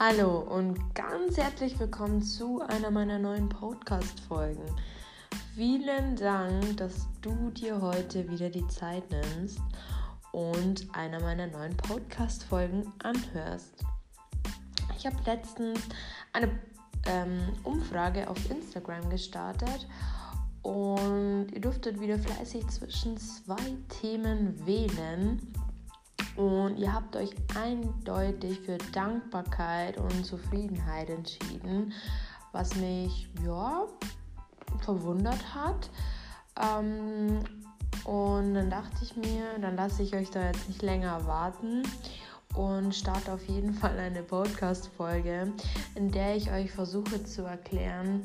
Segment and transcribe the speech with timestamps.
[0.00, 4.62] Hallo und ganz herzlich willkommen zu einer meiner neuen Podcast-Folgen.
[5.56, 9.58] Vielen Dank, dass du dir heute wieder die Zeit nimmst
[10.30, 13.84] und einer meiner neuen Podcast-Folgen anhörst.
[14.96, 15.80] Ich habe letztens
[16.32, 16.48] eine
[17.06, 19.88] ähm, Umfrage auf Instagram gestartet
[20.62, 25.42] und ihr durftet wieder fleißig zwischen zwei Themen wählen.
[26.38, 31.92] Und ihr habt euch eindeutig für Dankbarkeit und Zufriedenheit entschieden,
[32.52, 33.86] was mich ja
[34.78, 35.90] verwundert hat.
[36.62, 37.40] Ähm,
[38.04, 41.82] und dann dachte ich mir, dann lasse ich euch da jetzt nicht länger warten
[42.54, 45.52] und starte auf jeden Fall eine Podcast-Folge,
[45.96, 48.22] in der ich euch versuche zu erklären,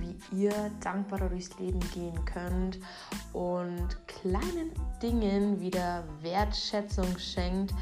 [0.00, 2.78] wie ihr dankbarer durchs Leben gehen könnt
[3.32, 7.74] und kleinen Dingen wieder Wertschätzung schenkt,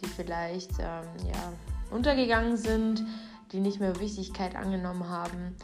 [0.00, 1.52] die vielleicht ähm, ja,
[1.90, 3.04] untergegangen sind,
[3.52, 5.56] die nicht mehr Wichtigkeit angenommen haben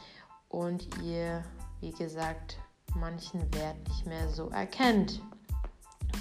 [0.48, 1.42] und ihr,
[1.80, 2.58] wie gesagt,
[2.94, 5.20] manchen Wert nicht mehr so erkennt.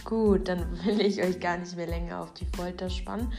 [0.03, 3.33] Gut, dann will ich euch gar nicht mehr länger auf die Folter spannen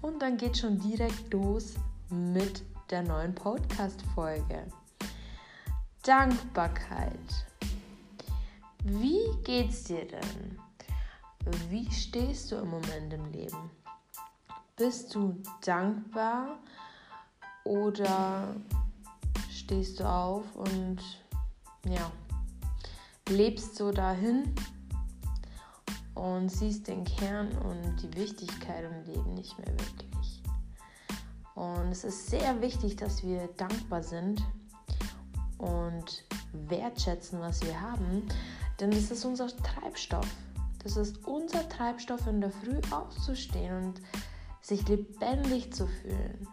[0.00, 1.74] und dann geht schon direkt los
[2.10, 4.66] mit der neuen Podcast-Folge.
[6.02, 7.46] Dankbarkeit.
[8.82, 10.58] Wie geht's dir denn?
[11.68, 13.70] Wie stehst du im Moment im Leben?
[14.74, 16.58] Bist du dankbar
[17.62, 18.56] oder
[19.48, 20.98] stehst du auf und
[21.86, 22.10] ja,
[23.28, 24.52] lebst so dahin
[26.16, 30.42] und siehst den Kern und die Wichtigkeit im Leben nicht mehr wirklich?
[31.54, 34.42] Und es ist sehr wichtig, dass wir dankbar sind
[35.62, 38.26] und wertschätzen, was wir haben,
[38.80, 40.26] denn das ist unser Treibstoff.
[40.82, 44.00] Das ist unser Treibstoff, in der Früh aufzustehen und
[44.60, 46.48] sich lebendig zu fühlen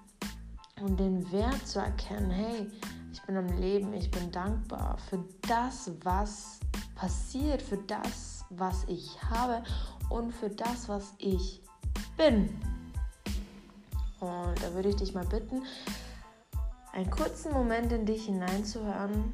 [0.81, 2.67] und den Wert zu erkennen, hey,
[3.11, 6.59] ich bin am Leben, ich bin dankbar für das, was
[6.95, 9.63] passiert, für das, was ich habe
[10.09, 11.61] und für das, was ich
[12.15, 12.49] bin.
[14.19, 15.63] Und da würde ich dich mal bitten,
[16.93, 19.33] einen kurzen Moment in dich hineinzuhören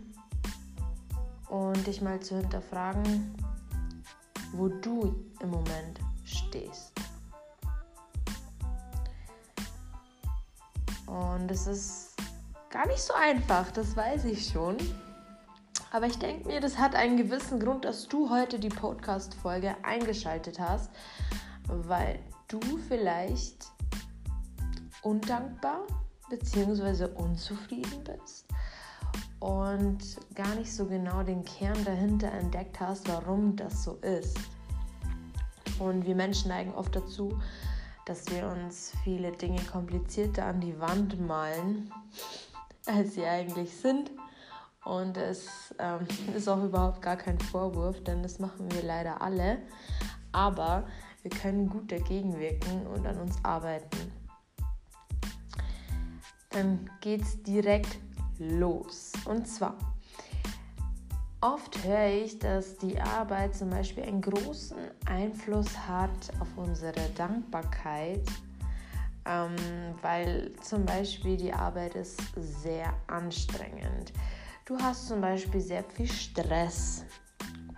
[1.49, 3.35] und dich mal zu hinterfragen,
[4.53, 6.93] wo du im Moment stehst.
[11.05, 12.15] Und es ist
[12.69, 14.77] gar nicht so einfach, das weiß ich schon.
[15.91, 20.59] Aber ich denke mir, das hat einen gewissen Grund, dass du heute die Podcast-Folge eingeschaltet
[20.59, 20.91] hast,
[21.67, 23.65] weil du vielleicht
[25.03, 25.87] undankbar
[26.29, 27.05] bzw.
[27.15, 28.45] unzufrieden bist
[29.39, 29.99] und
[30.33, 34.37] gar nicht so genau den Kern dahinter entdeckt hast, warum das so ist.
[35.79, 37.39] Und wir Menschen neigen oft dazu,
[38.05, 41.91] dass wir uns viele Dinge komplizierter an die Wand malen,
[42.85, 44.11] als sie eigentlich sind.
[44.83, 49.59] Und es ähm, ist auch überhaupt gar kein Vorwurf, denn das machen wir leider alle.
[50.31, 50.87] Aber
[51.21, 54.11] wir können gut dagegen wirken und an uns arbeiten
[56.55, 57.99] dann geht es direkt
[58.39, 59.11] los.
[59.25, 59.75] Und zwar,
[61.41, 68.25] oft höre ich, dass die Arbeit zum Beispiel einen großen Einfluss hat auf unsere Dankbarkeit,
[69.25, 69.55] ähm,
[70.01, 74.13] weil zum Beispiel die Arbeit ist sehr anstrengend.
[74.63, 77.03] Du hast zum Beispiel sehr viel Stress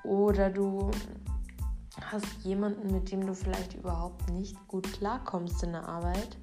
[0.03, 0.91] oder du
[2.11, 6.37] hast jemanden, mit dem du vielleicht überhaupt nicht gut klarkommst in der Arbeit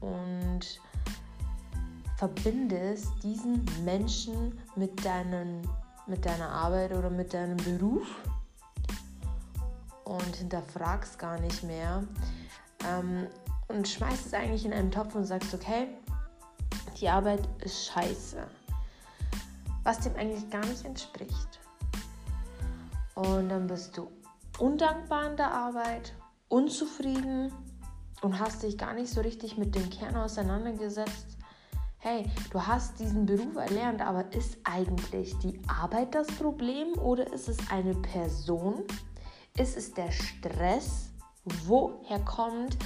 [0.00, 0.80] und
[2.18, 5.62] verbindest diesen Menschen mit, deinen,
[6.08, 8.08] mit deiner Arbeit oder mit deinem Beruf
[10.02, 12.02] und hinterfragst gar nicht mehr
[12.84, 13.28] ähm,
[13.68, 15.86] und schmeißt es eigentlich in einen Topf und sagst, okay,
[17.00, 18.44] die Arbeit ist scheiße,
[19.84, 21.60] was dem eigentlich gar nicht entspricht.
[23.14, 24.10] Und dann bist du
[24.58, 26.14] undankbar in der Arbeit,
[26.48, 27.52] unzufrieden
[28.22, 31.37] und hast dich gar nicht so richtig mit dem Kern auseinandergesetzt
[32.00, 37.48] hey, du hast diesen Beruf erlernt, aber ist eigentlich die Arbeit das Problem oder ist
[37.48, 38.84] es eine Person?
[39.56, 41.10] Ist es der Stress?
[41.66, 42.76] Woher kommt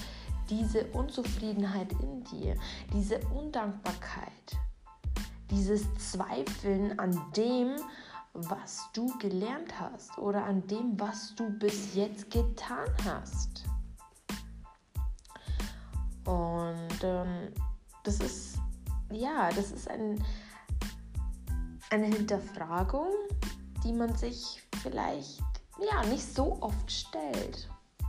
[0.48, 2.56] diese Unzufriedenheit in dir,
[2.92, 4.56] diese Undankbarkeit,
[5.50, 7.76] dieses Zweifeln an dem,
[8.32, 13.64] was du gelernt hast oder an dem, was du bis jetzt getan hast?
[16.24, 17.52] Und ähm,
[18.04, 18.61] das ist
[19.14, 20.22] ja, das ist ein,
[21.90, 23.08] eine Hinterfragung,
[23.84, 25.42] die man sich vielleicht
[25.78, 27.68] ja nicht so oft stellt.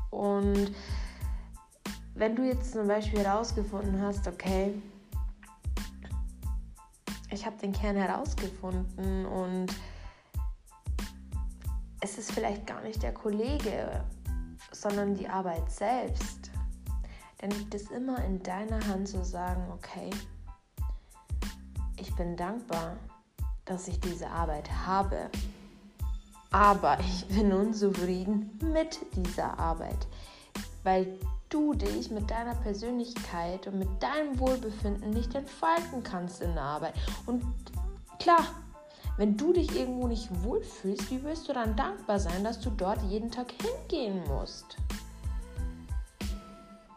[0.10, 0.72] Und
[2.16, 4.74] wenn du jetzt zum Beispiel herausgefunden hast, okay,
[7.32, 9.68] ich habe den Kern herausgefunden und
[12.02, 14.04] es ist vielleicht gar nicht der Kollege,
[14.72, 16.52] sondern die Arbeit selbst,
[17.40, 20.10] dann liegt es immer in deiner Hand zu sagen, okay,
[22.04, 22.98] ich bin dankbar,
[23.64, 25.30] dass ich diese Arbeit habe,
[26.52, 30.06] aber ich bin unzufrieden mit dieser Arbeit,
[30.84, 31.18] weil
[31.48, 36.94] du dich mit deiner Persönlichkeit und mit deinem Wohlbefinden nicht entfalten kannst in der Arbeit.
[37.26, 37.42] Und
[38.20, 38.44] klar,
[39.16, 43.02] wenn du dich irgendwo nicht wohlfühlst, wie willst du dann dankbar sein, dass du dort
[43.04, 44.76] jeden Tag hingehen musst?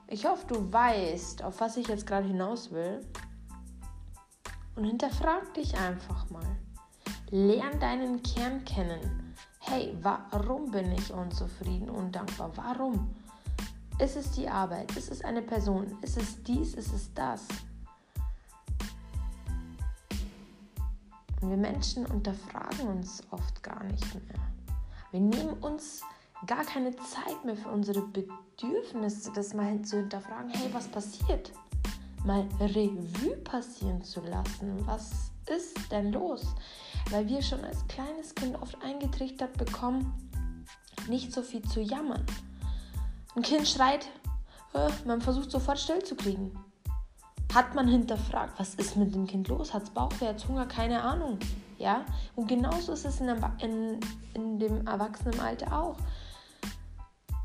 [0.08, 3.04] Ich hoffe, du weißt, auf was ich jetzt gerade hinaus will.
[4.76, 6.56] Und hinterfrag dich einfach mal.
[7.30, 9.34] Lern deinen Kern kennen.
[9.58, 12.52] Hey, warum bin ich unzufrieden und dankbar?
[12.56, 13.16] Warum?
[13.98, 14.94] Ist es die Arbeit?
[14.96, 15.96] Ist es eine Person?
[16.02, 16.74] Ist es dies?
[16.74, 17.48] Ist es das?
[21.40, 24.40] Und wir Menschen unterfragen uns oft gar nicht mehr.
[25.10, 26.02] Wir nehmen uns
[26.46, 30.50] gar keine Zeit mehr für unsere Bedürfnisse, das mal zu hinterfragen.
[30.50, 31.52] Hey, was passiert?
[32.26, 34.84] Mal Revue passieren zu lassen.
[34.84, 36.44] Was ist denn los?
[37.10, 40.12] Weil wir schon als kleines Kind oft eingetrichtert bekommen,
[41.08, 42.26] nicht so viel zu jammern.
[43.36, 44.08] Ein Kind schreit,
[45.04, 46.58] man versucht sofort still zu kriegen.
[47.54, 49.72] Hat man hinterfragt, was ist mit dem Kind los?
[49.72, 50.66] Hat es Bauchweh, hat Hunger?
[50.66, 51.38] Keine Ahnung.
[51.78, 52.04] Ja?
[52.34, 53.28] Und genauso ist es in,
[53.60, 54.00] in,
[54.34, 55.96] in dem Erwachsenenalter auch.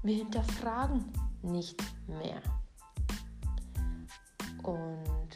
[0.01, 1.05] Wir hinterfragen
[1.43, 2.41] nicht mehr.
[4.63, 5.29] Und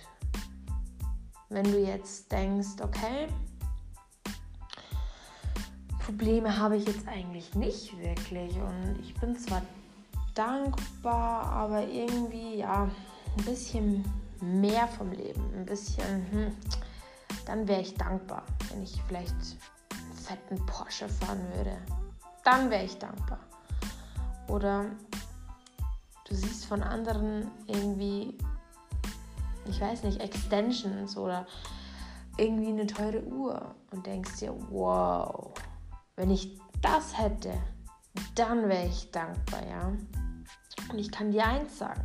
[1.49, 3.27] wenn du jetzt denkst, okay,
[6.05, 9.61] Probleme habe ich jetzt eigentlich nicht wirklich und ich bin zwar
[10.35, 12.89] dankbar, aber irgendwie ja
[13.37, 14.03] ein bisschen
[14.41, 16.55] mehr vom Leben, ein bisschen, hm,
[17.45, 21.77] dann wäre ich dankbar, wenn ich vielleicht einen fetten Porsche fahren würde.
[22.43, 23.39] Dann wäre ich dankbar.
[24.47, 24.85] Oder
[26.27, 28.37] du siehst von anderen irgendwie,
[29.67, 31.45] ich weiß nicht, Extensions oder
[32.37, 35.53] irgendwie eine teure Uhr und denkst dir, wow,
[36.15, 37.53] wenn ich das hätte,
[38.35, 39.93] dann wäre ich dankbar, ja.
[40.89, 42.03] Und ich kann dir eins sagen,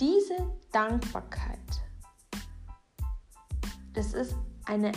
[0.00, 0.36] diese
[0.72, 1.58] Dankbarkeit,
[3.94, 4.36] das ist
[4.66, 4.92] eine,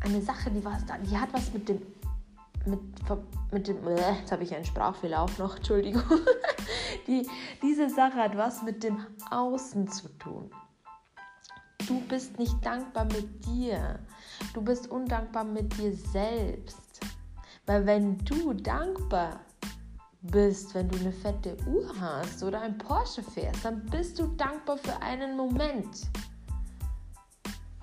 [0.00, 1.80] eine Sache, die, was, die hat was mit dem,
[2.66, 2.80] mit,
[3.50, 6.02] mit dem, jetzt habe ich einen Sprachfehler auch noch, Entschuldigung.
[7.06, 7.26] Die,
[7.62, 10.50] diese Sache hat was mit dem Außen zu tun.
[11.86, 13.98] Du bist nicht dankbar mit dir.
[14.54, 17.00] Du bist undankbar mit dir selbst.
[17.66, 19.40] Weil wenn du dankbar
[20.22, 24.76] bist, wenn du eine fette Uhr hast oder ein Porsche fährst, dann bist du dankbar
[24.76, 26.06] für einen Moment,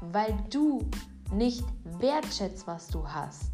[0.01, 0.87] weil du
[1.31, 1.65] nicht
[1.99, 3.49] wertschätzt, was du hast.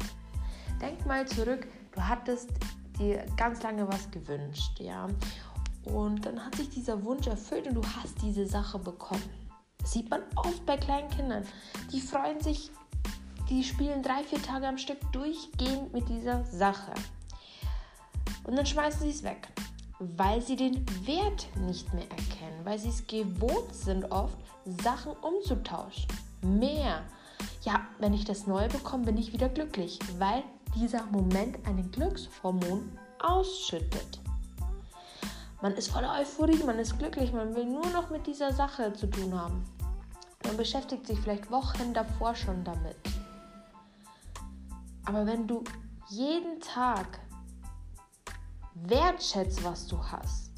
[0.80, 2.50] Denk mal zurück, du hattest
[2.98, 5.08] dir ganz lange was gewünscht, ja,
[5.84, 9.22] und dann hat sich dieser Wunsch erfüllt und du hast diese Sache bekommen.
[9.78, 11.44] Das sieht man oft bei kleinen Kindern.
[11.92, 12.70] Die freuen sich,
[13.50, 16.92] die spielen drei, vier Tage am Stück durchgehend mit dieser Sache.
[18.44, 19.48] Und dann schmeißen sie es weg,
[19.98, 24.38] weil sie den Wert nicht mehr erkennen, weil sie es gewohnt sind, oft
[24.82, 26.06] Sachen umzutauschen.
[26.42, 27.02] Mehr.
[27.62, 30.42] Ja, wenn ich das Neue bekomme, bin ich wieder glücklich, weil
[30.74, 34.23] dieser Moment einen Glückshormon ausschüttet.
[35.64, 39.06] Man ist voller Euphorie, man ist glücklich, man will nur noch mit dieser Sache zu
[39.06, 39.64] tun haben.
[40.44, 42.98] Man beschäftigt sich vielleicht Wochen davor schon damit.
[45.06, 45.64] Aber wenn du
[46.10, 47.18] jeden Tag
[48.74, 50.50] wertschätzt, was du hast,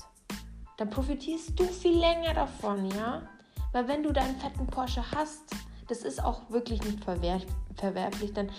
[0.76, 3.22] dann profitierst du viel länger davon, ja?
[3.70, 5.54] Weil wenn du deinen fetten Porsche hast,
[5.86, 7.46] das ist auch wirklich nicht verwerf
[7.76, 8.50] verwerflich, denn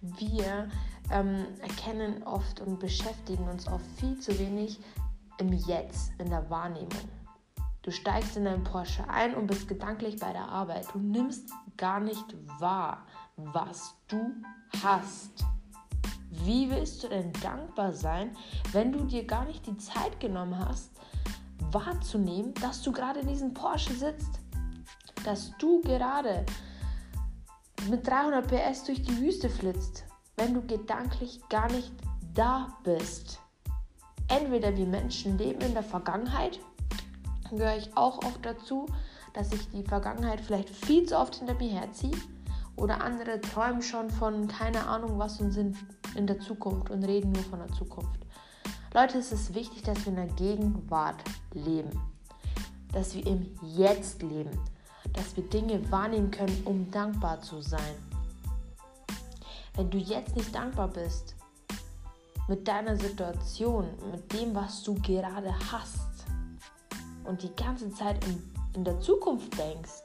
[0.00, 0.68] wir
[1.12, 4.80] ähm, erkennen oft und beschäftigen uns oft viel zu wenig
[5.42, 6.88] im Jetzt, in der Wahrnehmung.
[7.82, 10.86] Du steigst in deinen Porsche ein und bist gedanklich bei der Arbeit.
[10.92, 12.24] Du nimmst gar nicht
[12.60, 13.06] wahr,
[13.36, 14.34] was du
[14.84, 15.44] hast.
[16.30, 18.36] Wie willst du denn dankbar sein,
[18.70, 20.92] wenn du dir gar nicht die Zeit genommen hast,
[21.72, 24.38] wahrzunehmen, dass du gerade in diesem Porsche sitzt?
[25.24, 26.46] Dass du gerade
[27.90, 30.04] mit 300 PS durch die Wüste flitzt,
[30.36, 31.92] wenn du gedanklich gar nicht
[32.32, 33.41] da bist.
[34.28, 36.58] Entweder wir Menschen leben in der Vergangenheit,
[37.50, 38.86] gehöre ich auch oft dazu,
[39.34, 42.16] dass ich die Vergangenheit vielleicht viel zu oft hinter mir herziehe
[42.76, 45.76] oder andere träumen schon von keine Ahnung was und sind
[46.14, 48.20] in der Zukunft und reden nur von der Zukunft.
[48.94, 51.90] Leute, es ist wichtig, dass wir in der Gegenwart leben.
[52.92, 54.50] Dass wir im Jetzt leben.
[55.14, 57.94] Dass wir Dinge wahrnehmen können, um dankbar zu sein.
[59.74, 61.34] Wenn du jetzt nicht dankbar bist
[62.48, 66.26] mit deiner Situation, mit dem, was du gerade hast
[67.24, 68.42] und die ganze Zeit in,
[68.74, 70.02] in der Zukunft denkst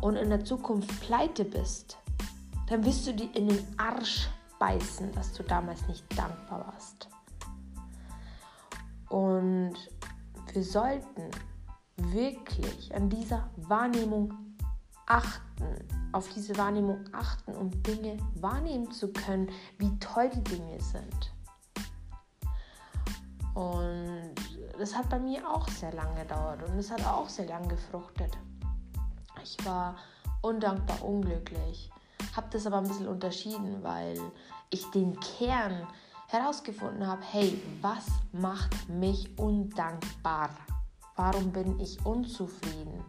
[0.00, 1.98] und in der Zukunft pleite bist,
[2.68, 7.08] dann wirst du dir in den Arsch beißen, dass du damals nicht dankbar warst.
[9.08, 9.74] Und
[10.52, 11.30] wir sollten
[11.96, 14.34] wirklich an dieser Wahrnehmung
[15.08, 21.32] achten, auf diese Wahrnehmung achten, um Dinge wahrnehmen zu können, wie toll die Dinge sind.
[23.54, 24.34] Und
[24.78, 28.38] das hat bei mir auch sehr lange gedauert und es hat auch sehr lange gefruchtet.
[29.42, 29.96] Ich war
[30.42, 31.90] undankbar, unglücklich,
[32.36, 34.20] habe das aber ein bisschen unterschieden, weil
[34.70, 35.86] ich den Kern
[36.28, 40.50] herausgefunden habe, hey, was macht mich undankbar?
[41.16, 43.02] Warum bin ich unzufrieden?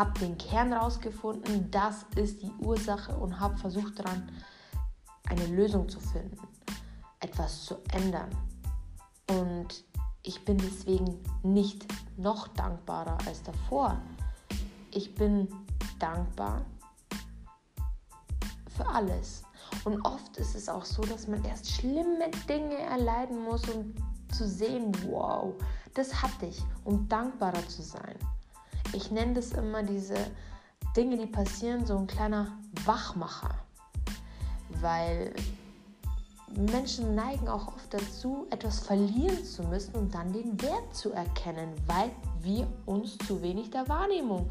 [0.00, 4.32] Habe den Kern herausgefunden, das ist die Ursache und habe versucht daran,
[5.28, 6.38] eine Lösung zu finden,
[7.20, 8.30] etwas zu ändern.
[9.28, 9.84] Und
[10.22, 14.00] ich bin deswegen nicht noch dankbarer als davor.
[14.90, 15.48] Ich bin
[15.98, 16.64] dankbar
[18.74, 19.42] für alles.
[19.84, 23.94] Und oft ist es auch so, dass man erst schlimme Dinge erleiden muss, um
[24.32, 25.52] zu sehen, wow,
[25.92, 28.16] das hatte ich, um dankbarer zu sein.
[28.92, 30.16] Ich nenne das immer diese
[30.96, 33.54] Dinge, die passieren, so ein kleiner Wachmacher.
[34.80, 35.32] Weil
[36.56, 41.72] Menschen neigen auch oft dazu, etwas verlieren zu müssen, um dann den Wert zu erkennen,
[41.86, 44.46] weil wir uns zu wenig der Wahrnehmung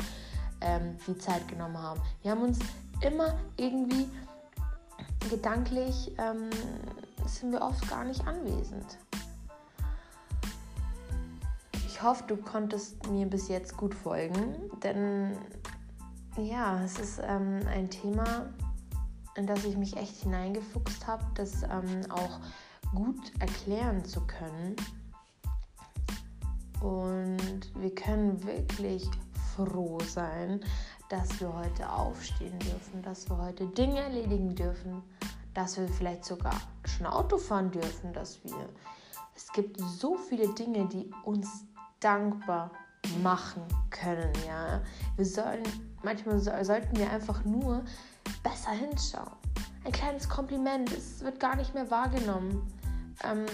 [0.62, 2.02] ähm, die Zeit genommen haben.
[2.22, 2.60] Wir haben uns
[3.02, 4.08] immer irgendwie
[5.30, 6.50] gedanklich ähm,
[7.26, 8.98] sind wir oft gar nicht anwesend.
[12.00, 15.38] Ich hoffe, du konntest mir bis jetzt gut folgen, denn
[16.38, 18.54] ja, es ist ähm, ein Thema,
[19.36, 22.40] in das ich mich echt hineingefuchst habe, das ähm, auch
[22.96, 24.78] gut erklären zu können.
[26.80, 29.06] Und wir können wirklich
[29.58, 30.62] froh sein,
[31.10, 35.04] dass wir heute aufstehen dürfen, dass wir heute Dinge erledigen dürfen,
[35.54, 38.70] dass wir vielleicht sogar schon Auto fahren dürfen, dass wir.
[39.36, 41.66] Es gibt so viele Dinge, die uns
[42.00, 42.72] dankbar
[43.24, 44.82] machen können, ja.
[45.16, 45.64] Wir sollen,
[46.04, 47.84] manchmal so, sollten wir einfach nur
[48.44, 49.32] besser hinschauen.
[49.86, 52.72] Ein kleines Kompliment, es wird gar nicht mehr wahrgenommen.
[53.24, 53.46] Ähm,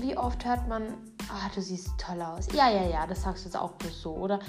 [0.00, 0.94] wie oft hört man,
[1.28, 2.46] ah, du siehst toll aus.
[2.52, 4.14] Ja, ja, ja, das sagst du jetzt auch bloß so.
[4.14, 4.40] Oder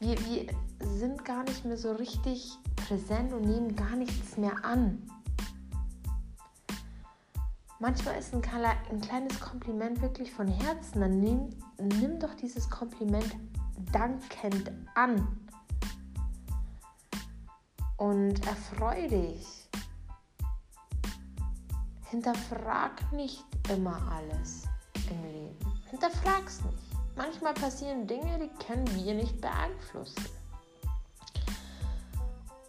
[0.00, 5.02] wir, wir sind gar nicht mehr so richtig präsent und nehmen gar nichts mehr an.
[7.78, 11.00] Manchmal ist ein, ein kleines Kompliment wirklich von Herzen.
[11.00, 13.36] Dann nimm, nimm doch dieses Kompliment
[13.92, 15.26] dankend an.
[17.98, 19.68] Und erfreu dich.
[22.10, 24.64] Hinterfrag nicht immer alles
[25.10, 25.56] im Leben.
[25.90, 26.78] Hinterfrag's nicht.
[27.16, 30.24] Manchmal passieren Dinge, die können wir nicht beeinflussen.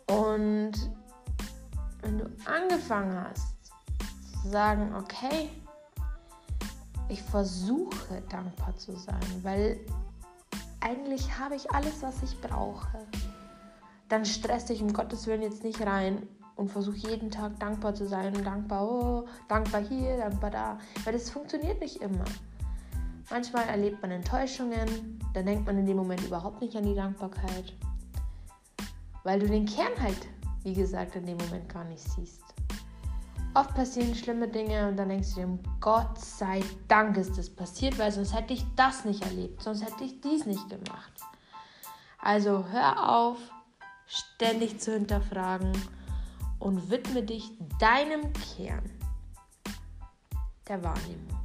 [0.10, 0.74] Und
[2.02, 3.57] wenn du angefangen hast
[4.48, 5.50] sagen, okay,
[7.10, 9.80] ich versuche dankbar zu sein, weil
[10.80, 13.06] eigentlich habe ich alles, was ich brauche.
[14.10, 18.08] Dann stress dich um Gottes Willen jetzt nicht rein und versuche jeden Tag dankbar zu
[18.08, 22.26] sein und dankbar, oh, dankbar hier, dankbar da, weil das funktioniert nicht immer.
[23.30, 27.74] Manchmal erlebt man Enttäuschungen, dann denkt man in dem Moment überhaupt nicht an die Dankbarkeit,
[29.24, 30.28] weil du den Kern halt,
[30.64, 32.47] wie gesagt, in dem Moment gar nicht siehst.
[33.54, 37.98] Oft passieren schlimme Dinge und dann denkst du dir, Gott sei Dank ist das passiert,
[37.98, 41.12] weil sonst hätte ich das nicht erlebt, sonst hätte ich dies nicht gemacht.
[42.20, 43.38] Also hör auf,
[44.06, 45.72] ständig zu hinterfragen
[46.60, 48.90] und widme dich deinem Kern
[50.68, 51.40] der Wahrnehmung.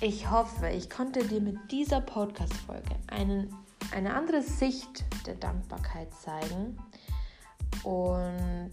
[0.00, 6.78] Ich hoffe, ich konnte dir mit dieser Podcast-Folge eine andere Sicht der Dankbarkeit zeigen
[7.82, 8.70] und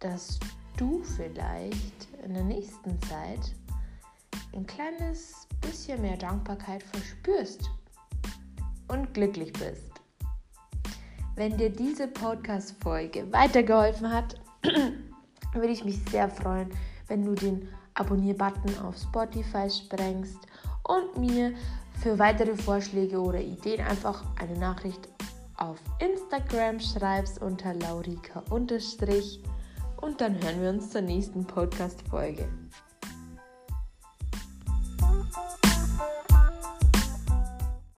[0.00, 0.38] dass
[0.76, 3.54] du vielleicht in der nächsten Zeit
[4.54, 7.70] ein kleines bisschen mehr Dankbarkeit verspürst
[8.88, 9.90] und glücklich bist.
[11.34, 14.40] Wenn dir diese Podcast-Folge weitergeholfen hat,
[15.52, 16.70] würde ich mich sehr freuen,
[17.06, 20.38] wenn du den Abonnier-Button auf Spotify sprengst
[20.84, 21.52] und mir
[22.00, 25.08] für weitere Vorschläge oder Ideen einfach eine Nachricht
[25.56, 28.44] auf Instagram schreibst unter laurika-
[30.00, 32.48] und dann hören wir uns zur nächsten Podcast-Folge.